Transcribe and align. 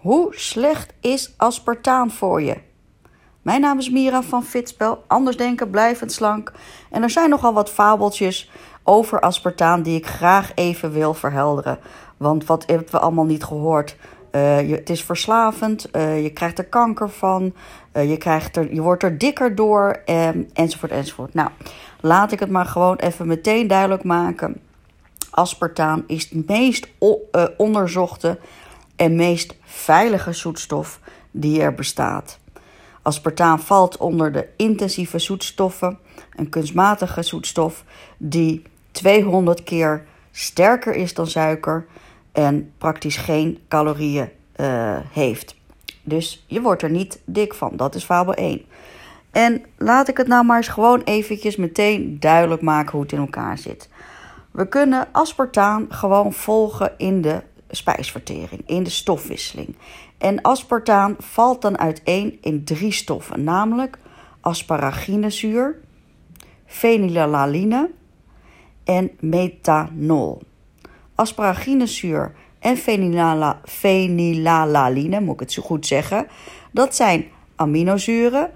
Hoe 0.00 0.28
slecht 0.30 0.92
is 1.00 1.34
aspartaan 1.36 2.10
voor 2.10 2.42
je? 2.42 2.56
Mijn 3.42 3.60
naam 3.60 3.78
is 3.78 3.90
Mira 3.90 4.22
van 4.22 4.44
Fitspel, 4.44 5.04
anders 5.06 5.36
denken, 5.36 5.70
blijvend 5.70 6.12
slank. 6.12 6.52
En 6.90 7.02
er 7.02 7.10
zijn 7.10 7.30
nogal 7.30 7.52
wat 7.52 7.70
fabeltjes 7.70 8.50
over 8.82 9.20
aspartaan 9.20 9.82
die 9.82 9.96
ik 9.96 10.06
graag 10.06 10.52
even 10.54 10.92
wil 10.92 11.14
verhelderen. 11.14 11.78
Want 12.16 12.46
wat 12.46 12.66
hebben 12.66 12.90
we 12.90 12.98
allemaal 12.98 13.24
niet 13.24 13.44
gehoord? 13.44 13.96
Uh, 14.32 14.68
je, 14.68 14.74
het 14.74 14.90
is 14.90 15.04
verslavend, 15.04 15.88
uh, 15.96 16.22
je 16.22 16.30
krijgt 16.30 16.58
er 16.58 16.66
kanker 16.66 17.10
van, 17.10 17.54
uh, 17.92 18.10
je, 18.10 18.16
krijgt 18.16 18.56
er, 18.56 18.74
je 18.74 18.80
wordt 18.80 19.02
er 19.02 19.18
dikker 19.18 19.54
door, 19.54 20.02
um, 20.06 20.48
enzovoort, 20.52 20.92
enzovoort. 20.92 21.34
Nou, 21.34 21.50
laat 22.00 22.32
ik 22.32 22.40
het 22.40 22.50
maar 22.50 22.66
gewoon 22.66 22.96
even 22.96 23.26
meteen 23.26 23.66
duidelijk 23.66 24.04
maken. 24.04 24.60
Aspartaan 25.30 26.04
is 26.06 26.30
het 26.30 26.48
meest 26.48 26.88
onderzochte 27.56 28.38
en 29.00 29.16
meest 29.16 29.56
veilige 29.62 30.32
zoetstof 30.32 31.00
die 31.30 31.60
er 31.62 31.74
bestaat. 31.74 32.38
Aspartaan 33.02 33.60
valt 33.60 33.96
onder 33.96 34.32
de 34.32 34.48
intensieve 34.56 35.18
zoetstoffen, 35.18 35.98
een 36.36 36.48
kunstmatige 36.48 37.22
zoetstof 37.22 37.84
die 38.16 38.62
200 38.90 39.62
keer 39.62 40.04
sterker 40.30 40.94
is 40.94 41.14
dan 41.14 41.26
suiker 41.26 41.86
en 42.32 42.72
praktisch 42.78 43.16
geen 43.16 43.58
calorieën 43.68 44.28
uh, 44.56 44.98
heeft. 45.12 45.54
Dus 46.02 46.44
je 46.46 46.60
wordt 46.60 46.82
er 46.82 46.90
niet 46.90 47.20
dik 47.24 47.54
van. 47.54 47.72
Dat 47.76 47.94
is 47.94 48.04
fabel 48.04 48.34
1. 48.34 48.64
En 49.30 49.64
laat 49.76 50.08
ik 50.08 50.16
het 50.16 50.26
nou 50.26 50.44
maar 50.44 50.56
eens 50.56 50.68
gewoon 50.68 51.02
eventjes 51.04 51.56
meteen 51.56 52.20
duidelijk 52.20 52.62
maken 52.62 52.92
hoe 52.92 53.02
het 53.02 53.12
in 53.12 53.18
elkaar 53.18 53.58
zit. 53.58 53.88
We 54.50 54.68
kunnen 54.68 55.08
aspartaan 55.12 55.86
gewoon 55.88 56.32
volgen 56.32 56.92
in 56.96 57.22
de 57.22 57.42
spijsvertering, 57.70 58.62
in 58.66 58.82
de 58.82 58.90
stofwisseling. 58.90 59.76
En 60.18 60.42
aspartaan 60.42 61.16
valt 61.18 61.62
dan 61.62 61.78
uiteen 61.78 62.38
in 62.40 62.64
drie 62.64 62.92
stoffen, 62.92 63.44
namelijk 63.44 63.98
asparaginezuur, 64.40 65.80
fenylalaline 66.66 67.90
en 68.84 69.10
methanol. 69.20 70.42
Asparaginezuur 71.14 72.34
en 72.58 72.76
fenylala, 72.76 73.60
fenylalaline, 73.64 75.20
moet 75.20 75.34
ik 75.34 75.40
het 75.40 75.52
zo 75.52 75.62
goed 75.62 75.86
zeggen, 75.86 76.26
dat 76.72 76.96
zijn 76.96 77.24
aminozuren 77.56 78.50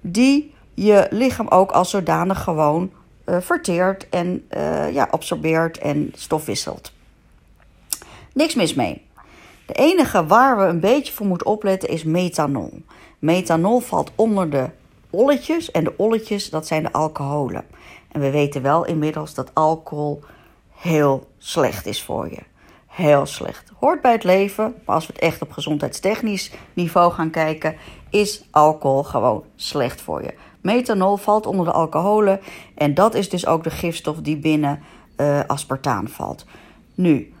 die 0.00 0.54
je 0.74 1.06
lichaam 1.10 1.48
ook 1.48 1.70
als 1.70 1.90
zodanig 1.90 2.42
gewoon 2.42 2.90
uh, 3.26 3.36
verteert 3.40 4.08
en 4.08 4.46
uh, 4.56 4.92
ja, 4.92 5.08
absorbeert 5.10 5.78
en 5.78 6.12
stofwisselt. 6.14 6.92
Niks 8.38 8.54
mis 8.54 8.74
mee. 8.74 9.02
De 9.66 9.72
enige 9.72 10.26
waar 10.26 10.58
we 10.58 10.64
een 10.64 10.80
beetje 10.80 11.12
voor 11.12 11.26
moeten 11.26 11.46
opletten 11.46 11.88
is 11.88 12.04
methanol. 12.04 12.82
Methanol 13.18 13.80
valt 13.80 14.10
onder 14.14 14.50
de 14.50 14.70
olletjes 15.10 15.70
en 15.70 15.84
de 15.84 15.94
olletjes 15.96 16.50
dat 16.50 16.66
zijn 16.66 16.82
de 16.82 16.92
alcoholen. 16.92 17.64
En 18.12 18.20
we 18.20 18.30
weten 18.30 18.62
wel 18.62 18.84
inmiddels 18.84 19.34
dat 19.34 19.54
alcohol 19.54 20.20
heel 20.74 21.28
slecht 21.38 21.86
is 21.86 22.02
voor 22.02 22.30
je. 22.30 22.38
Heel 22.86 23.26
slecht. 23.26 23.72
Hoort 23.78 24.02
bij 24.02 24.12
het 24.12 24.24
leven, 24.24 24.74
maar 24.84 24.94
als 24.94 25.06
we 25.06 25.12
het 25.12 25.22
echt 25.22 25.42
op 25.42 25.52
gezondheidstechnisch 25.52 26.50
niveau 26.72 27.12
gaan 27.12 27.30
kijken, 27.30 27.76
is 28.10 28.44
alcohol 28.50 29.02
gewoon 29.02 29.44
slecht 29.56 30.00
voor 30.00 30.22
je. 30.22 30.34
Methanol 30.60 31.16
valt 31.16 31.46
onder 31.46 31.64
de 31.64 31.72
alcoholen 31.72 32.40
en 32.74 32.94
dat 32.94 33.14
is 33.14 33.28
dus 33.28 33.46
ook 33.46 33.64
de 33.64 33.70
gifstof 33.70 34.16
die 34.16 34.36
binnen 34.36 34.82
uh, 35.16 35.40
aspartaan 35.46 36.08
valt. 36.08 36.46
Nu, 36.94 37.32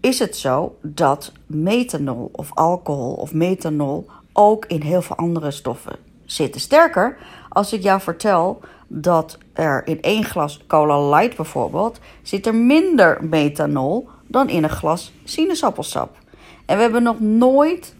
is 0.00 0.18
het 0.18 0.36
zo 0.36 0.76
dat 0.82 1.32
methanol 1.46 2.28
of 2.32 2.54
alcohol 2.54 3.12
of 3.12 3.34
methanol 3.34 4.06
ook 4.32 4.66
in 4.66 4.80
heel 4.80 5.02
veel 5.02 5.16
andere 5.16 5.50
stoffen 5.50 5.96
zitten. 6.24 6.60
Sterker, 6.60 7.16
als 7.48 7.72
ik 7.72 7.82
jou 7.82 8.00
vertel 8.00 8.60
dat 8.86 9.38
er 9.52 9.86
in 9.86 10.02
één 10.02 10.24
glas 10.24 10.60
cola 10.66 11.08
light 11.08 11.36
bijvoorbeeld 11.36 11.98
zit 12.22 12.46
er 12.46 12.54
minder 12.54 13.24
methanol 13.24 14.08
dan 14.26 14.48
in 14.48 14.64
een 14.64 14.70
glas 14.70 15.12
sinaasappelsap. 15.24 16.16
En 16.66 16.76
we 16.76 16.82
hebben 16.82 17.02
nog 17.02 17.20
nooit, 17.20 17.94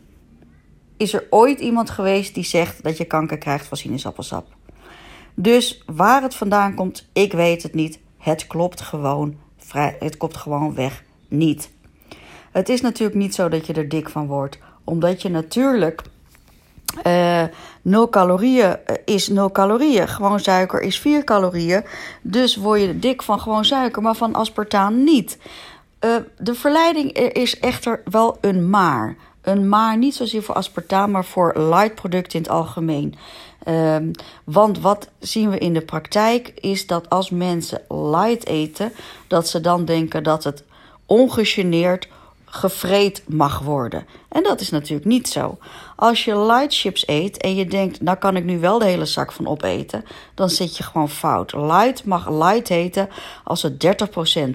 is 0.96 1.12
er 1.14 1.26
ooit 1.30 1.60
iemand 1.60 1.90
geweest 1.90 2.34
die 2.34 2.44
zegt 2.44 2.82
dat 2.82 2.96
je 2.96 3.04
kanker 3.04 3.38
krijgt 3.38 3.66
van 3.66 3.76
sinaasappelsap. 3.76 4.46
Dus 5.34 5.82
waar 5.86 6.22
het 6.22 6.34
vandaan 6.34 6.74
komt, 6.74 7.08
ik 7.12 7.32
weet 7.32 7.62
het 7.62 7.74
niet. 7.74 7.98
Het 8.18 8.46
klopt 8.46 8.80
gewoon, 8.80 9.36
vrij, 9.56 9.96
het 9.98 10.16
klopt 10.16 10.36
gewoon 10.36 10.74
weg 10.74 11.04
niet. 11.28 11.70
Het 12.52 12.68
is 12.68 12.80
natuurlijk 12.80 13.18
niet 13.18 13.34
zo 13.34 13.48
dat 13.48 13.66
je 13.66 13.72
er 13.72 13.88
dik 13.88 14.08
van 14.08 14.26
wordt, 14.26 14.58
omdat 14.84 15.22
je 15.22 15.28
natuurlijk 15.28 16.02
uh, 17.06 17.42
eh, 17.42 17.48
0 17.82 18.08
calorieën 18.08 18.76
eh, 18.84 18.96
is 19.04 19.28
0 19.28 19.50
calorieën. 19.50 20.08
Gewoon 20.08 20.40
suiker 20.40 20.80
is 20.80 20.98
4 20.98 21.24
calorieën. 21.24 21.84
Dus 22.22 22.56
word 22.56 22.80
je 22.80 22.98
dik 22.98 23.22
van 23.22 23.40
gewoon 23.40 23.64
suiker, 23.64 24.02
maar 24.02 24.14
van 24.14 24.34
aspartaan 24.34 25.04
niet. 25.04 25.38
Uh, 26.04 26.16
de 26.38 26.54
verleiding 26.54 27.12
is 27.12 27.58
echter 27.58 28.02
wel 28.04 28.38
een 28.40 28.70
maar. 28.70 29.16
Een 29.42 29.68
maar 29.68 29.96
niet 29.96 30.14
zozeer 30.14 30.42
voor 30.42 30.54
aspartaan, 30.54 31.10
maar 31.10 31.24
voor 31.24 31.52
light 31.56 31.94
producten 31.94 32.38
in 32.38 32.44
het 32.44 32.52
algemeen. 32.52 33.14
Uh, 33.68 33.96
want 34.44 34.80
wat 34.80 35.08
zien 35.18 35.50
we 35.50 35.58
in 35.58 35.72
de 35.72 35.80
praktijk 35.80 36.52
is 36.60 36.86
dat 36.86 37.10
als 37.10 37.30
mensen 37.30 37.80
light 37.88 38.46
eten, 38.46 38.92
dat 39.26 39.48
ze 39.48 39.60
dan 39.60 39.84
denken 39.84 40.22
dat 40.22 40.44
het 40.44 40.64
ongegeneerd 41.06 42.08
gevreed 42.50 43.22
mag 43.26 43.58
worden. 43.58 44.06
En 44.28 44.42
dat 44.42 44.60
is 44.60 44.70
natuurlijk 44.70 45.08
niet 45.08 45.28
zo. 45.28 45.58
Als 45.96 46.24
je 46.24 46.38
light 46.38 46.74
chips 46.74 47.08
eet 47.08 47.36
en 47.36 47.54
je 47.54 47.66
denkt, 47.66 48.00
nou 48.00 48.18
kan 48.18 48.36
ik 48.36 48.44
nu 48.44 48.58
wel 48.58 48.78
de 48.78 48.84
hele 48.84 49.04
zak 49.04 49.32
van 49.32 49.46
opeten, 49.46 50.04
dan 50.34 50.50
zit 50.50 50.76
je 50.76 50.82
gewoon 50.82 51.10
fout. 51.10 51.52
Light 51.52 52.04
mag 52.04 52.30
light 52.30 52.68
heten 52.68 53.08
als 53.44 53.62
het 53.62 53.86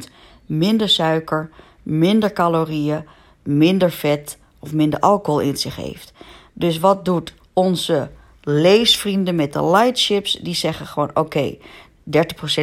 30% 0.07 0.11
minder 0.45 0.89
suiker, 0.89 1.49
minder 1.83 2.33
calorieën, 2.33 3.05
minder 3.43 3.91
vet 3.91 4.37
of 4.59 4.73
minder 4.73 4.99
alcohol 4.99 5.39
in 5.39 5.57
zich 5.57 5.75
heeft. 5.75 6.13
Dus 6.53 6.79
wat 6.79 7.05
doet 7.05 7.33
onze 7.53 8.09
leesvrienden 8.41 9.35
met 9.35 9.53
de 9.53 9.63
light 9.63 9.99
chips? 9.99 10.33
Die 10.41 10.55
zeggen 10.55 10.85
gewoon: 10.85 11.11
oké, 11.13 11.57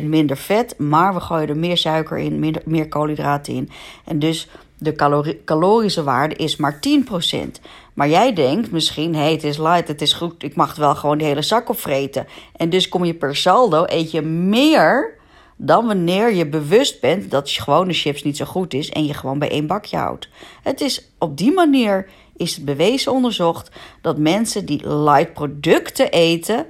30% 0.01 0.05
minder 0.05 0.37
vet, 0.37 0.79
maar 0.79 1.15
we 1.15 1.21
gooien 1.21 1.49
er 1.49 1.57
meer 1.57 1.77
suiker 1.77 2.19
in, 2.19 2.61
meer 2.65 2.89
koolhydraten 2.89 3.55
in. 3.55 3.71
En 4.05 4.19
dus 4.19 4.49
de 4.81 5.41
calorische 5.45 6.03
waarde 6.03 6.35
is 6.35 6.57
maar 6.57 6.81
10%. 7.29 7.61
Maar 7.95 8.09
jij 8.09 8.33
denkt 8.33 8.71
misschien, 8.71 9.15
hey, 9.15 9.33
het 9.33 9.45
is 9.45 9.59
light, 9.59 9.89
het 9.89 10.03
is 10.03 10.13
goed, 10.13 10.43
ik 10.43 10.55
mag 10.55 10.77
wel 10.77 10.95
gewoon 10.95 11.19
de 11.19 11.25
hele 11.25 11.43
zak 11.43 11.69
opvreten. 11.69 12.27
En 12.57 12.71
dus 12.71 12.89
kom 12.89 13.05
je 13.05 13.15
per 13.15 13.37
saldo, 13.37 13.85
eet 13.87 14.11
je 14.11 14.23
meer 14.23 15.19
dan 15.57 15.87
wanneer 15.87 16.35
je 16.35 16.47
bewust 16.47 17.01
bent 17.01 17.31
dat 17.31 17.51
gewone 17.51 17.93
chips 17.93 18.23
niet 18.23 18.37
zo 18.37 18.45
goed 18.45 18.75
is 18.75 18.89
en 18.89 19.07
je 19.07 19.15
gewoon 19.15 19.39
bij 19.39 19.51
één 19.51 19.67
bakje 19.67 19.97
houdt. 19.97 20.29
Het 20.63 20.81
is 20.81 21.11
op 21.19 21.37
die 21.37 21.53
manier 21.53 22.09
is 22.37 22.55
het 22.55 22.65
bewezen 22.65 23.13
onderzocht 23.13 23.71
dat 24.01 24.19
mensen 24.19 24.67
die 24.67 24.89
light 24.89 25.33
producten 25.33 26.11
eten, 26.11 26.67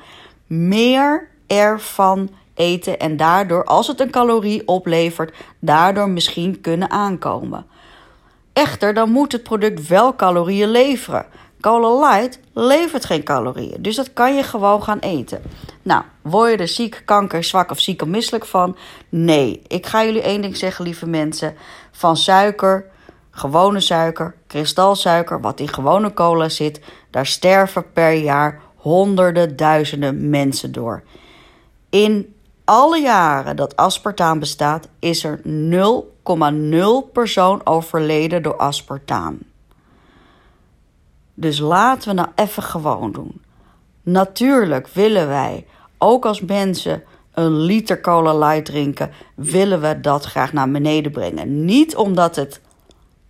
meer 0.47 1.29
ervan 1.47 2.31
eten 2.55 2.99
en 2.99 3.17
daardoor, 3.17 3.65
als 3.65 3.87
het 3.87 4.01
een 4.01 4.11
calorie 4.11 4.69
oplevert, 4.69 5.37
daardoor 5.59 6.09
misschien 6.09 6.61
kunnen 6.61 6.91
aankomen. 6.91 7.67
Echter, 8.61 8.95
dan 8.95 9.11
moet 9.11 9.33
het 9.33 9.43
product 9.43 9.89
wel 9.89 10.17
calorieën 10.17 10.69
leveren. 10.69 11.27
Cola 11.61 12.09
Light 12.09 12.41
levert 12.53 13.05
geen 13.05 13.23
calorieën, 13.23 13.83
dus 13.83 13.97
dat 13.97 14.13
kan 14.13 14.35
je 14.35 14.43
gewoon 14.43 14.83
gaan 14.83 14.99
eten. 14.99 15.43
Nou, 15.83 16.03
word 16.23 16.51
je 16.51 16.57
er 16.57 16.69
ziek, 16.69 17.03
kanker, 17.05 17.45
zwak 17.45 17.71
of 17.71 17.81
ziek 17.81 18.03
of 18.03 18.09
misselijk 18.09 18.47
van? 18.47 18.77
Nee, 19.09 19.63
ik 19.67 19.87
ga 19.87 20.05
jullie 20.05 20.23
één 20.23 20.41
ding 20.43 20.57
zeggen, 20.57 20.85
lieve 20.85 21.07
mensen. 21.07 21.55
Van 21.91 22.17
suiker, 22.17 22.87
gewone 23.31 23.81
suiker, 23.81 24.35
kristalsuiker, 24.47 25.41
wat 25.41 25.61
in 25.61 25.69
gewone 25.69 26.15
cola 26.15 26.49
zit, 26.49 26.81
daar 27.11 27.27
sterven 27.27 27.93
per 27.93 28.13
jaar 28.13 28.61
honderden 28.77 29.57
duizenden 29.57 30.31
mensen 30.31 30.73
door. 30.73 31.03
In 31.91 32.35
alle 32.71 33.01
jaren 33.01 33.57
dat 33.57 33.77
aspartaan 33.77 34.39
bestaat, 34.39 34.89
is 34.99 35.25
er 35.25 35.41
0,0 37.07 37.13
persoon 37.13 37.67
overleden 37.67 38.43
door 38.43 38.57
aspartaan. 38.57 39.39
Dus 41.35 41.59
laten 41.59 42.09
we 42.09 42.15
nou 42.15 42.29
even 42.35 42.63
gewoon 42.63 43.13
doen. 43.13 43.43
Natuurlijk 44.03 44.89
willen 44.89 45.29
wij, 45.29 45.67
ook 45.99 46.25
als 46.25 46.41
mensen 46.41 47.03
een 47.33 47.61
liter 47.61 48.01
cola 48.01 48.39
light 48.39 48.65
drinken, 48.65 49.11
willen 49.35 49.81
we 49.81 50.01
dat 50.01 50.25
graag 50.25 50.53
naar 50.53 50.71
beneden 50.71 51.13
brengen. 51.13 51.65
Niet 51.65 51.97
omdat 51.97 52.37
het 52.37 52.61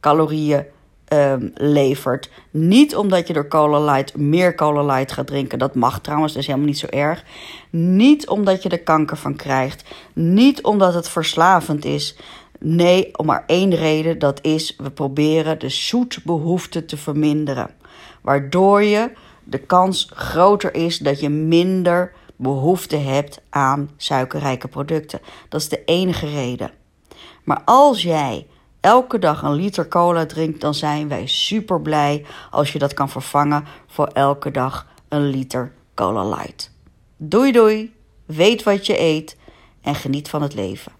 calorieën 0.00 0.64
um, 1.12 1.50
levert. 1.54 2.30
Niet 2.50 2.96
omdat 2.96 3.26
je 3.26 3.32
door 3.32 3.48
Cola 3.48 3.92
Light 3.92 4.16
meer 4.16 4.54
Cola 4.54 4.94
Light 4.94 5.12
gaat 5.12 5.26
drinken. 5.26 5.58
Dat 5.58 5.74
mag 5.74 6.00
trouwens, 6.00 6.32
dat 6.32 6.42
is 6.42 6.46
helemaal 6.48 6.68
niet 6.68 6.78
zo 6.78 6.86
erg. 6.86 7.24
Niet 7.70 8.28
omdat 8.28 8.62
je 8.62 8.68
er 8.68 8.80
kanker 8.80 9.16
van 9.16 9.36
krijgt. 9.36 9.84
Niet 10.12 10.62
omdat 10.62 10.94
het 10.94 11.08
verslavend 11.08 11.84
is. 11.84 12.16
Nee, 12.58 13.18
om 13.18 13.26
maar 13.26 13.44
één 13.46 13.74
reden, 13.74 14.18
dat 14.18 14.38
is 14.42 14.76
we 14.76 14.90
proberen 14.90 15.58
de 15.58 15.68
zoetbehoefte 15.68 16.84
te 16.84 16.96
verminderen. 16.96 17.70
Waardoor 18.20 18.82
je 18.82 19.10
de 19.44 19.58
kans 19.58 20.10
groter 20.14 20.74
is 20.74 20.98
dat 20.98 21.20
je 21.20 21.28
minder 21.28 22.12
behoefte 22.36 22.96
hebt 22.96 23.40
aan 23.50 23.90
suikerrijke 23.96 24.68
producten. 24.68 25.20
Dat 25.48 25.60
is 25.60 25.68
de 25.68 25.84
enige 25.84 26.26
reden. 26.26 26.70
Maar 27.44 27.62
als 27.64 28.02
jij 28.02 28.46
elke 28.80 29.18
dag 29.18 29.42
een 29.42 29.52
liter 29.52 29.88
cola 29.88 30.26
drinkt, 30.26 30.60
dan 30.60 30.74
zijn 30.74 31.08
wij 31.08 31.26
super 31.26 31.80
blij 31.80 32.24
als 32.50 32.72
je 32.72 32.78
dat 32.78 32.94
kan 32.94 33.08
vervangen 33.08 33.64
voor 33.86 34.06
elke 34.06 34.50
dag 34.50 34.86
een 35.08 35.26
liter 35.26 35.72
cola 35.94 36.28
light. 36.28 36.70
Doei 37.16 37.52
doei, 37.52 37.94
weet 38.26 38.62
wat 38.62 38.86
je 38.86 39.00
eet 39.00 39.36
en 39.82 39.94
geniet 39.94 40.28
van 40.28 40.42
het 40.42 40.54
leven. 40.54 40.92